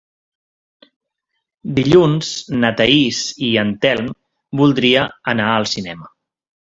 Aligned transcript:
Dilluns 1.79 2.31
na 2.63 2.71
Thaís 2.79 3.19
i 3.49 3.49
en 3.65 3.73
Telm 3.83 4.07
voldria 4.63 5.05
anar 5.35 5.51
al 5.59 5.69
cinema. 5.75 6.11